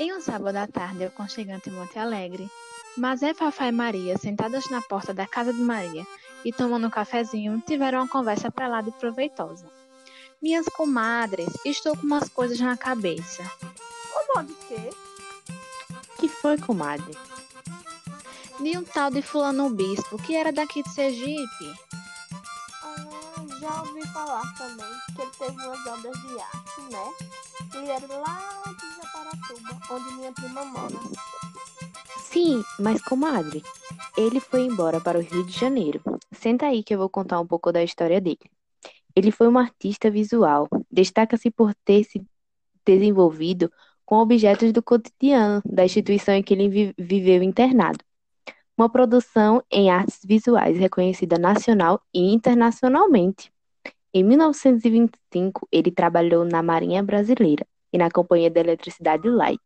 Em 0.00 0.14
um 0.14 0.20
sábado 0.22 0.56
à 0.56 0.66
tarde, 0.66 1.04
aconchegante 1.04 1.68
em 1.68 1.74
Monte 1.74 1.98
Alegre, 1.98 2.50
Mazé, 2.96 3.34
Fafá 3.34 3.66
e 3.66 3.72
Maria, 3.72 4.16
sentadas 4.16 4.64
na 4.70 4.80
porta 4.80 5.12
da 5.12 5.26
casa 5.26 5.52
de 5.52 5.60
Maria 5.60 6.06
e 6.42 6.50
tomando 6.50 6.86
um 6.86 6.90
cafezinho, 6.90 7.62
tiveram 7.66 7.98
uma 7.98 8.08
conversa 8.08 8.50
para 8.50 8.66
lá 8.66 8.80
de 8.80 8.92
proveitosa. 8.92 9.66
Minhas 10.40 10.64
comadres, 10.70 11.50
estou 11.66 11.94
com 11.94 12.06
umas 12.06 12.30
coisas 12.30 12.58
na 12.58 12.78
cabeça. 12.78 13.44
Como 14.14 14.46
de 14.46 14.54
quê? 14.68 14.90
Que 16.18 16.28
foi, 16.30 16.56
comadre? 16.56 17.14
De 18.58 18.78
um 18.78 18.84
tal 18.84 19.10
de 19.10 19.20
fulano 19.20 19.68
bispo, 19.68 20.16
que 20.16 20.34
era 20.34 20.50
daqui 20.50 20.82
de 20.82 20.94
Sergipe. 20.94 21.74
Ah, 22.82 22.96
já 23.60 23.82
ouvi 23.82 24.00
falar 24.14 24.50
também 24.56 24.92
que 25.14 25.20
ele 25.20 25.30
teve 25.38 25.66
umas 25.66 25.86
obras 25.86 26.18
de 26.22 26.40
arte, 26.40 26.80
né? 26.90 27.12
Ele 27.74 27.90
era 27.90 28.16
lá 28.16 28.62
de 28.66 28.99
Japaratuba, 29.20 29.80
onde 29.90 30.14
minha 30.14 30.32
prima 30.32 30.64
mora. 30.64 30.94
Sim, 32.18 32.62
mas 32.78 33.02
comadre, 33.02 33.62
ele 34.16 34.40
foi 34.40 34.62
embora 34.62 35.00
para 35.00 35.18
o 35.18 35.22
Rio 35.22 35.44
de 35.44 35.52
Janeiro. 35.52 36.00
Senta 36.32 36.66
aí 36.66 36.82
que 36.82 36.94
eu 36.94 36.98
vou 36.98 37.08
contar 37.08 37.38
um 37.40 37.46
pouco 37.46 37.70
da 37.70 37.82
história 37.82 38.20
dele. 38.20 38.38
Ele 39.14 39.30
foi 39.30 39.48
um 39.48 39.58
artista 39.58 40.10
visual. 40.10 40.68
Destaca-se 40.90 41.50
por 41.50 41.74
ter 41.84 42.04
se 42.04 42.24
desenvolvido 42.86 43.70
com 44.06 44.16
objetos 44.16 44.72
do 44.72 44.82
cotidiano 44.82 45.60
da 45.64 45.84
instituição 45.84 46.34
em 46.34 46.42
que 46.42 46.54
ele 46.54 46.68
vi 46.68 46.94
viveu 46.96 47.42
internado. 47.42 47.98
Uma 48.76 48.88
produção 48.88 49.62
em 49.70 49.90
artes 49.90 50.20
visuais 50.24 50.78
reconhecida 50.78 51.38
nacional 51.38 52.00
e 52.14 52.32
internacionalmente. 52.32 53.52
Em 54.14 54.24
1925, 54.24 55.68
ele 55.70 55.90
trabalhou 55.90 56.44
na 56.44 56.62
Marinha 56.62 57.02
Brasileira 57.02 57.66
e 57.92 57.98
na 57.98 58.10
Companhia 58.10 58.50
da 58.50 58.60
Eletricidade 58.60 59.28
Light. 59.28 59.60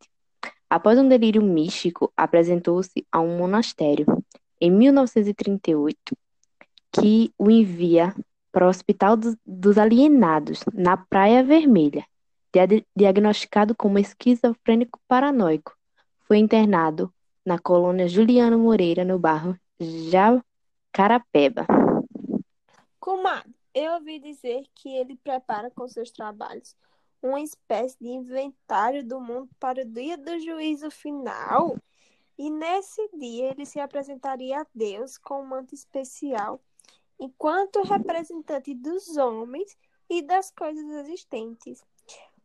Após 0.68 0.98
um 0.98 1.08
delírio 1.08 1.42
místico, 1.42 2.12
apresentou-se 2.16 3.06
a 3.12 3.20
um 3.20 3.36
monastério, 3.38 4.06
em 4.60 4.70
1938, 4.70 6.16
que 6.90 7.32
o 7.38 7.50
envia 7.50 8.14
para 8.50 8.66
o 8.66 8.68
Hospital 8.68 9.16
dos, 9.16 9.36
dos 9.44 9.78
Alienados, 9.78 10.60
na 10.72 10.96
Praia 10.96 11.42
Vermelha. 11.42 12.04
Diagnosticado 12.96 13.74
como 13.74 13.98
esquizofrênico 13.98 15.00
paranoico, 15.08 15.76
foi 16.20 16.38
internado 16.38 17.12
na 17.44 17.58
colônia 17.58 18.08
Juliano 18.08 18.58
Moreira, 18.58 19.04
no 19.04 19.18
bairro 19.18 19.58
Jacarapeba. 19.80 21.66
Comadre, 23.00 23.52
eu 23.74 23.94
ouvi 23.94 24.20
dizer 24.20 24.64
que 24.74 24.88
ele 24.88 25.16
prepara 25.16 25.70
com 25.70 25.86
seus 25.88 26.10
trabalhos 26.10 26.76
uma 27.24 27.40
espécie 27.40 27.96
de 27.98 28.08
inventário 28.08 29.02
do 29.02 29.18
mundo 29.18 29.48
para 29.58 29.80
o 29.80 29.84
dia 29.84 30.16
do 30.18 30.38
juízo 30.38 30.90
final. 30.90 31.74
E 32.36 32.50
nesse 32.50 33.08
dia 33.16 33.50
ele 33.50 33.64
se 33.64 33.80
apresentaria 33.80 34.60
a 34.60 34.66
Deus 34.74 35.16
com 35.16 35.40
um 35.40 35.46
manto 35.46 35.74
especial, 35.74 36.60
enquanto 37.18 37.82
representante 37.82 38.74
dos 38.74 39.16
homens 39.16 39.74
e 40.10 40.20
das 40.20 40.50
coisas 40.50 40.84
existentes. 40.84 41.82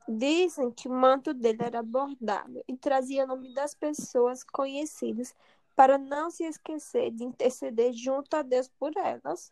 Dizem 0.08 0.72
que 0.72 0.88
o 0.88 0.94
manto 0.94 1.34
dele 1.34 1.62
era 1.62 1.84
bordado 1.84 2.64
e 2.66 2.78
trazia 2.78 3.26
o 3.26 3.28
nome 3.28 3.54
das 3.54 3.74
pessoas 3.74 4.46
conhecidas 4.46 5.36
para 5.76 5.98
não 5.98 6.32
se 6.32 6.46
esquecer 6.46 7.12
de 7.12 7.26
interceder 7.26 7.92
junto 7.92 8.34
a 8.34 8.42
Deus 8.42 8.70
por 8.80 8.96
elas. 8.96 9.52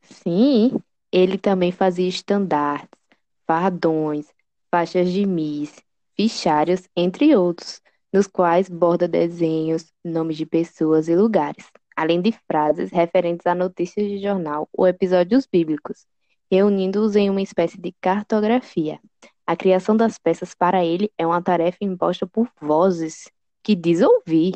Sim, 0.00 0.80
ele 1.12 1.36
também 1.36 1.70
fazia 1.70 2.08
estandartes, 2.08 2.98
fardões, 3.46 4.26
faixas 4.70 5.10
de 5.10 5.24
mis, 5.24 5.74
fichários, 6.16 6.88
entre 6.96 7.36
outros, 7.36 7.80
nos 8.12 8.26
quais 8.26 8.68
borda 8.68 9.06
desenhos, 9.06 9.92
nomes 10.04 10.36
de 10.36 10.46
pessoas 10.46 11.08
e 11.08 11.14
lugares, 11.14 11.70
além 11.94 12.20
de 12.20 12.32
frases 12.46 12.90
referentes 12.90 13.46
a 13.46 13.54
notícias 13.54 14.06
de 14.06 14.18
jornal 14.18 14.68
ou 14.72 14.86
episódios 14.86 15.46
bíblicos, 15.46 16.06
reunindo-os 16.50 17.16
em 17.16 17.28
uma 17.28 17.42
espécie 17.42 17.78
de 17.80 17.92
cartografia. 18.00 19.00
A 19.46 19.56
criação 19.56 19.96
das 19.96 20.18
peças 20.18 20.54
para 20.54 20.84
ele 20.84 21.10
é 21.16 21.26
uma 21.26 21.42
tarefa 21.42 21.78
imposta 21.80 22.26
por 22.26 22.48
vozes 22.60 23.30
que 23.62 23.74
diz 23.74 24.00
ouvir. 24.00 24.54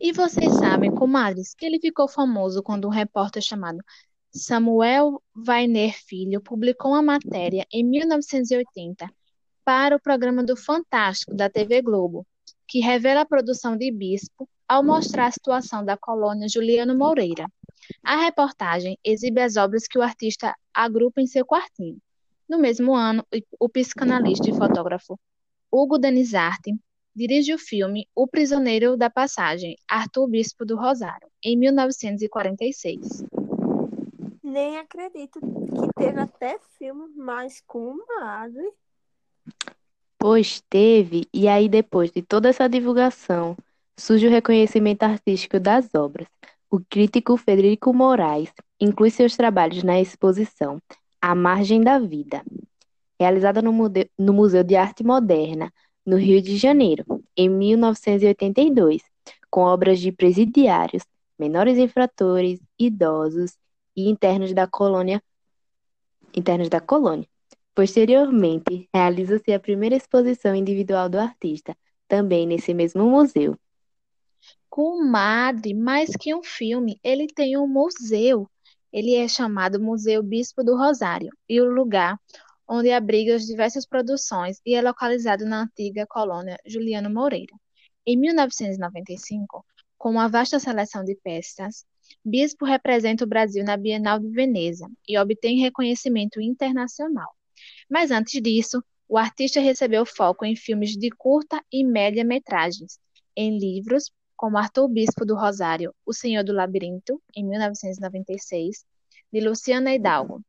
E 0.00 0.12
vocês 0.12 0.52
sabem, 0.54 0.90
comadres, 0.90 1.54
que 1.54 1.64
ele 1.64 1.78
ficou 1.78 2.08
famoso 2.08 2.62
quando 2.62 2.86
um 2.86 2.90
repórter 2.90 3.42
chamado 3.42 3.78
Samuel 4.36 5.22
Weiner 5.36 5.94
Filho 5.94 6.40
publicou 6.40 6.90
uma 6.90 7.02
matéria 7.02 7.64
em 7.72 7.84
1980 7.84 9.08
para 9.64 9.94
o 9.94 10.00
programa 10.00 10.42
do 10.42 10.56
Fantástico 10.56 11.32
da 11.32 11.48
TV 11.48 11.80
Globo, 11.80 12.26
que 12.66 12.80
revela 12.80 13.20
a 13.20 13.24
produção 13.26 13.76
de 13.76 13.92
Bispo 13.92 14.48
ao 14.68 14.82
mostrar 14.82 15.26
a 15.26 15.30
situação 15.30 15.84
da 15.84 15.96
colônia 15.96 16.48
Juliano 16.48 16.98
Moreira. 16.98 17.46
A 18.02 18.16
reportagem 18.16 18.98
exibe 19.04 19.40
as 19.40 19.56
obras 19.56 19.86
que 19.86 19.98
o 19.98 20.02
artista 20.02 20.52
agrupa 20.74 21.20
em 21.20 21.28
seu 21.28 21.46
quartinho. 21.46 21.98
No 22.48 22.58
mesmo 22.58 22.92
ano, 22.92 23.24
o 23.60 23.68
psicanalista 23.68 24.50
e 24.50 24.56
fotógrafo 24.56 25.16
Hugo 25.70 25.96
Denizarte 25.96 26.74
dirige 27.14 27.54
o 27.54 27.58
filme 27.58 28.08
O 28.12 28.26
Prisioneiro 28.26 28.96
da 28.96 29.08
Passagem, 29.08 29.76
Arthur 29.88 30.26
Bispo 30.26 30.64
do 30.64 30.76
Rosário, 30.76 31.28
em 31.40 31.56
1946. 31.56 33.22
Nem 34.54 34.78
acredito 34.78 35.40
que 35.40 35.94
teve 35.96 36.20
até 36.20 36.60
filme 36.78 37.08
mais 37.16 37.60
comadre. 37.66 38.62
Pois 40.16 40.60
teve, 40.70 41.26
e 41.34 41.48
aí 41.48 41.68
depois 41.68 42.12
de 42.12 42.22
toda 42.22 42.50
essa 42.50 42.68
divulgação, 42.68 43.56
surge 43.98 44.28
o 44.28 44.30
reconhecimento 44.30 45.02
artístico 45.02 45.58
das 45.58 45.92
obras. 45.92 46.28
O 46.70 46.78
crítico 46.78 47.36
Federico 47.36 47.92
Moraes 47.92 48.52
inclui 48.80 49.10
seus 49.10 49.36
trabalhos 49.36 49.82
na 49.82 50.00
exposição 50.00 50.80
A 51.20 51.34
Margem 51.34 51.80
da 51.80 51.98
Vida, 51.98 52.40
realizada 53.18 53.60
no, 53.60 53.72
no 54.16 54.32
Museu 54.32 54.62
de 54.62 54.76
Arte 54.76 55.02
Moderna, 55.02 55.72
no 56.06 56.16
Rio 56.16 56.40
de 56.40 56.56
Janeiro, 56.56 57.04
em 57.36 57.48
1982, 57.48 59.02
com 59.50 59.62
obras 59.62 59.98
de 59.98 60.12
presidiários, 60.12 61.02
menores 61.36 61.76
infratores, 61.76 62.60
idosos 62.78 63.58
e 63.96 64.08
internos 64.08 64.52
da 64.52 64.66
colônia 64.66 65.22
internos 66.36 66.68
da 66.68 66.80
colônia. 66.80 67.28
Posteriormente, 67.74 68.88
realiza-se 68.92 69.52
a 69.52 69.60
primeira 69.60 69.96
exposição 69.96 70.54
individual 70.54 71.08
do 71.08 71.18
artista, 71.18 71.76
também 72.06 72.46
nesse 72.46 72.72
mesmo 72.72 73.04
museu. 73.08 73.58
Comadre, 74.68 75.74
mais 75.74 76.10
que 76.16 76.34
um 76.34 76.42
filme, 76.42 76.98
ele 77.02 77.26
tem 77.26 77.56
um 77.56 77.66
museu. 77.66 78.48
Ele 78.92 79.14
é 79.14 79.26
chamado 79.26 79.80
Museu 79.80 80.22
Bispo 80.22 80.62
do 80.62 80.76
Rosário, 80.76 81.30
e 81.48 81.60
o 81.60 81.64
lugar 81.64 82.18
onde 82.66 82.90
abriga 82.90 83.34
as 83.34 83.44
diversas 83.44 83.86
produções 83.86 84.60
e 84.64 84.74
é 84.74 84.80
localizado 84.80 85.44
na 85.44 85.62
antiga 85.62 86.06
colônia 86.06 86.56
Juliano 86.64 87.10
Moreira. 87.10 87.54
Em 88.06 88.16
1995, 88.16 89.64
com 89.98 90.10
uma 90.10 90.28
vasta 90.28 90.58
seleção 90.58 91.04
de 91.04 91.16
peças, 91.16 91.84
Bispo 92.24 92.64
representa 92.64 93.24
o 93.24 93.28
Brasil 93.28 93.64
na 93.64 93.76
Bienal 93.76 94.18
de 94.18 94.28
Veneza 94.28 94.90
e 95.08 95.18
obtém 95.18 95.60
reconhecimento 95.60 96.40
internacional. 96.40 97.34
Mas 97.88 98.10
antes 98.10 98.40
disso, 98.40 98.82
o 99.08 99.18
artista 99.18 99.60
recebeu 99.60 100.06
foco 100.06 100.44
em 100.44 100.56
filmes 100.56 100.96
de 100.96 101.10
curta 101.10 101.62
e 101.72 101.84
média 101.84 102.24
metragens, 102.24 102.98
em 103.36 103.58
livros 103.58 104.10
como 104.36 104.58
Arthur 104.58 104.88
Bispo 104.88 105.24
do 105.24 105.36
Rosário, 105.36 105.94
O 106.04 106.12
Senhor 106.12 106.42
do 106.42 106.52
Labirinto, 106.52 107.22
em 107.34 107.44
1996, 107.44 108.84
de 109.32 109.40
Luciana 109.40 109.94
Hidalgo, 109.94 110.42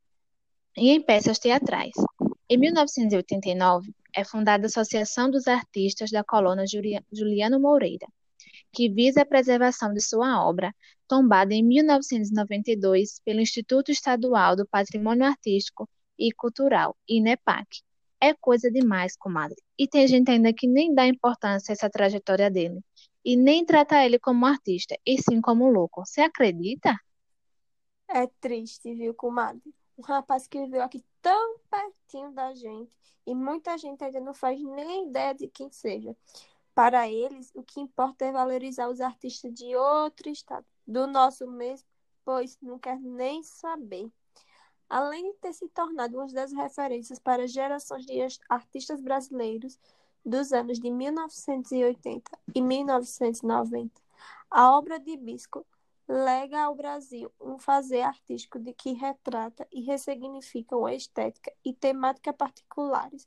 e 0.76 0.90
em 0.90 1.00
peças 1.00 1.38
teatrais. 1.38 1.94
Em 2.48 2.58
1989, 2.58 3.94
é 4.14 4.24
fundada 4.24 4.64
a 4.64 4.68
Associação 4.68 5.30
dos 5.30 5.46
Artistas 5.46 6.10
da 6.10 6.24
Colônia 6.24 6.64
Juliano 7.12 7.60
Moreira, 7.60 8.06
que 8.76 8.90
visa 8.90 9.22
a 9.22 9.26
preservação 9.26 9.94
de 9.94 10.02
sua 10.02 10.46
obra, 10.46 10.70
tombada 11.08 11.54
em 11.54 11.64
1992 11.64 13.22
pelo 13.24 13.40
Instituto 13.40 13.90
Estadual 13.90 14.54
do 14.54 14.68
Patrimônio 14.68 15.24
Artístico 15.24 15.88
e 16.18 16.30
Cultural, 16.30 16.94
INEPAC. 17.08 17.66
É 18.20 18.34
coisa 18.34 18.70
demais, 18.70 19.16
comadre. 19.16 19.56
E 19.78 19.88
tem 19.88 20.06
gente 20.06 20.30
ainda 20.30 20.52
que 20.52 20.66
nem 20.66 20.94
dá 20.94 21.06
importância 21.06 21.72
a 21.72 21.74
essa 21.74 21.88
trajetória 21.88 22.50
dele. 22.50 22.82
E 23.24 23.34
nem 23.34 23.64
trata 23.64 24.04
ele 24.04 24.18
como 24.18 24.44
artista, 24.44 24.94
e 25.06 25.16
sim 25.22 25.40
como 25.40 25.70
louco. 25.70 26.04
Você 26.04 26.20
acredita? 26.20 26.94
É 28.10 28.26
triste, 28.38 28.94
viu, 28.94 29.14
comadre? 29.14 29.62
Um 29.96 30.02
rapaz 30.02 30.46
que 30.46 30.60
viveu 30.60 30.82
aqui 30.82 31.02
tão 31.22 31.58
pertinho 31.70 32.30
da 32.32 32.54
gente 32.54 32.92
e 33.26 33.34
muita 33.34 33.78
gente 33.78 34.04
ainda 34.04 34.20
não 34.20 34.34
faz 34.34 34.62
nem 34.62 35.08
ideia 35.08 35.34
de 35.34 35.48
quem 35.48 35.70
seja. 35.70 36.14
Para 36.76 37.08
eles, 37.08 37.50
o 37.54 37.62
que 37.62 37.80
importa 37.80 38.26
é 38.26 38.30
valorizar 38.30 38.90
os 38.90 39.00
artistas 39.00 39.50
de 39.54 39.74
outro 39.74 40.28
estado, 40.28 40.66
do 40.86 41.06
nosso 41.06 41.46
mesmo, 41.50 41.88
pois 42.22 42.58
não 42.60 42.78
quer 42.78 43.00
nem 43.00 43.42
saber. 43.42 44.12
Além 44.86 45.32
de 45.32 45.38
ter 45.38 45.54
se 45.54 45.66
tornado 45.70 46.18
uma 46.18 46.26
das 46.26 46.52
referências 46.52 47.18
para 47.18 47.48
gerações 47.48 48.04
de 48.04 48.18
artistas 48.46 49.00
brasileiros, 49.00 49.80
dos 50.22 50.52
anos 50.52 50.78
de 50.78 50.90
1980 50.90 52.30
e 52.54 52.60
1990, 52.60 53.98
a 54.50 54.76
obra 54.76 54.98
de 54.98 55.16
Bisco 55.16 55.64
lega 56.06 56.60
ao 56.60 56.74
Brasil 56.74 57.32
um 57.40 57.58
fazer 57.58 58.02
artístico 58.02 58.58
de 58.58 58.74
que 58.74 58.92
retrata 58.92 59.66
e 59.72 59.80
ressignifica 59.80 60.76
uma 60.76 60.92
estética 60.92 61.50
e 61.64 61.72
temática 61.72 62.34
particulares, 62.34 63.26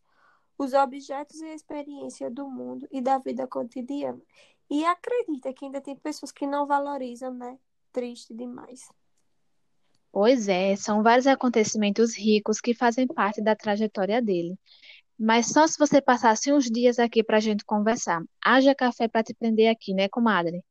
os 0.60 0.74
objetos 0.74 1.40
e 1.40 1.46
a 1.46 1.56
experiência 1.56 2.30
do 2.30 2.50
mundo 2.50 2.86
e 2.92 3.02
da 3.02 3.18
vida 3.18 3.48
cotidiana. 3.48 4.22
E 4.70 4.84
acredita 4.86 5.54
que 5.54 5.66
ainda 5.66 5.80
tem 5.80 5.96
pessoas 5.96 6.34
que 6.34 6.46
não 6.46 6.68
valorizam, 6.68 7.34
né? 7.34 7.58
Triste 7.94 8.34
demais. 8.34 8.92
Pois 10.12 10.50
é, 10.50 10.76
são 10.76 11.02
vários 11.02 11.26
acontecimentos 11.26 12.16
ricos 12.16 12.60
que 12.60 12.74
fazem 12.74 13.08
parte 13.08 13.42
da 13.42 13.56
trajetória 13.56 14.22
dele. 14.22 14.60
Mas 15.18 15.48
só 15.48 15.66
se 15.66 15.78
você 15.78 16.02
passasse 16.02 16.52
uns 16.52 16.66
dias 16.66 17.00
aqui 17.00 17.24
para 17.24 17.38
a 17.38 17.42
gente 17.42 17.64
conversar. 17.64 18.22
Haja 18.44 18.76
café 18.76 19.08
para 19.08 19.24
te 19.24 19.34
prender 19.34 19.70
aqui, 19.70 19.94
né, 19.94 20.10
comadre? 20.10 20.62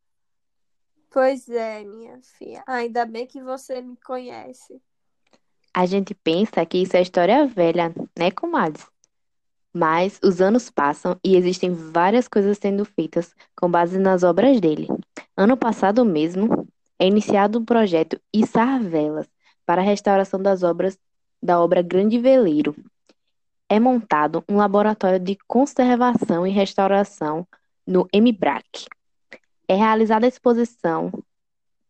Pois 1.11 1.49
é, 1.49 1.82
minha 1.85 2.20
filha. 2.23 2.62
Ainda 2.67 3.06
bem 3.06 3.26
que 3.26 3.43
você 3.43 3.81
me 3.81 3.96
conhece. 3.96 4.81
A 5.73 5.87
gente 5.87 6.14
pensa 6.14 6.64
que 6.67 6.79
isso 6.79 6.96
é 6.96 7.00
história 7.00 7.46
velha, 7.46 7.94
né, 8.19 8.31
comadres? 8.31 8.87
Mas 9.73 10.19
os 10.23 10.41
anos 10.41 10.70
passam 10.70 11.19
e 11.23 11.37
existem 11.37 11.73
várias 11.73 12.26
coisas 12.26 12.59
sendo 12.59 12.85
feitas 12.85 13.35
com 13.56 13.70
base 13.70 13.99
nas 13.99 14.23
obras 14.23 14.61
dele. 14.61 14.88
Ano 15.37 15.56
passado 15.56 16.05
mesmo, 16.05 16.67
é 16.99 17.06
iniciado 17.06 17.59
um 17.59 17.65
projeto 17.65 18.20
Içar 18.32 18.82
Velas 18.82 19.29
para 19.65 19.81
a 19.81 19.85
restauração 19.85 20.43
das 20.43 20.62
obras 20.62 20.99
da 21.43 21.61
obra 21.61 21.82
Grande 21.82 22.19
Veleiro. 22.19 22.75
É 23.69 23.79
montado 23.79 24.43
um 24.49 24.56
laboratório 24.56 25.20
de 25.20 25.37
conservação 25.47 26.47
e 26.47 26.50
restauração 26.50 27.47
no 27.87 28.09
MBRAC. 28.12 28.87
É 29.69 29.75
realizada 29.75 30.26
a 30.26 30.29
exposição 30.29 31.12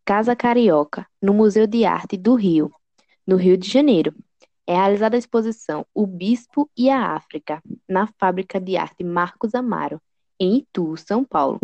Casa 0.04 0.34
Carioca, 0.34 1.06
no 1.20 1.32
Museu 1.32 1.66
de 1.66 1.84
Arte 1.84 2.16
do 2.16 2.34
Rio, 2.34 2.72
no 3.26 3.36
Rio 3.36 3.56
de 3.56 3.70
Janeiro. 3.70 4.14
É 4.68 4.74
realizada 4.74 5.16
a 5.16 5.18
exposição 5.18 5.86
O 5.94 6.06
Bispo 6.06 6.70
e 6.76 6.90
a 6.90 7.14
África, 7.14 7.62
na 7.88 8.06
Fábrica 8.06 8.60
de 8.60 8.76
Arte 8.76 9.02
Marcos 9.02 9.54
Amaro, 9.54 9.98
em 10.38 10.58
Itu, 10.58 10.94
São 10.98 11.24
Paulo. 11.24 11.58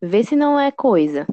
Vê 0.00 0.24
se 0.24 0.34
não 0.34 0.58
é 0.58 0.72
coisa. 0.72 1.26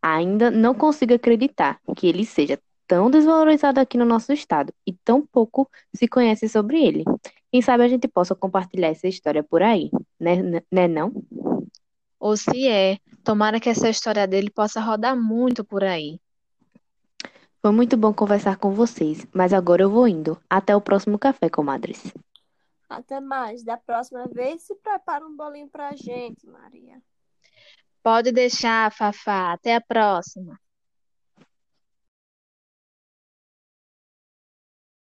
Ainda 0.00 0.52
não 0.52 0.72
consigo 0.72 1.14
acreditar 1.14 1.80
que 1.96 2.06
ele 2.06 2.24
seja 2.24 2.60
tão 2.86 3.10
desvalorizado 3.10 3.80
aqui 3.80 3.98
no 3.98 4.04
nosso 4.04 4.32
estado 4.32 4.72
e 4.86 4.92
tão 4.92 5.26
pouco 5.26 5.68
se 5.92 6.06
conhece 6.06 6.48
sobre 6.48 6.80
ele. 6.80 7.02
Quem 7.50 7.60
sabe 7.60 7.82
a 7.82 7.88
gente 7.88 8.06
possa 8.06 8.32
compartilhar 8.32 8.88
essa 8.88 9.08
história 9.08 9.42
por 9.42 9.64
aí, 9.64 9.90
né, 10.20 10.62
né 10.70 10.86
não? 10.86 11.12
Ou 12.20 12.36
se 12.36 12.68
é, 12.68 12.98
tomara 13.24 13.58
que 13.58 13.68
essa 13.68 13.88
história 13.88 14.28
dele 14.28 14.48
possa 14.48 14.80
rodar 14.80 15.20
muito 15.20 15.64
por 15.64 15.82
aí. 15.82 16.20
Foi 17.62 17.70
muito 17.70 17.96
bom 17.96 18.12
conversar 18.12 18.56
com 18.56 18.72
vocês, 18.72 19.24
mas 19.32 19.52
agora 19.52 19.82
eu 19.82 19.88
vou 19.88 20.08
indo. 20.08 20.36
Até 20.50 20.74
o 20.74 20.80
próximo 20.80 21.16
café, 21.16 21.48
comadres. 21.48 22.12
Até 22.88 23.20
mais. 23.20 23.62
Da 23.62 23.76
próxima 23.76 24.26
vez, 24.26 24.64
se 24.64 24.74
prepara 24.74 25.24
um 25.24 25.36
bolinho 25.36 25.68
pra 25.68 25.94
gente, 25.94 26.44
Maria. 26.44 27.00
Pode 28.02 28.32
deixar, 28.32 28.90
Fafá. 28.90 29.52
Até 29.52 29.76
a 29.76 29.80
próxima. 29.80 30.58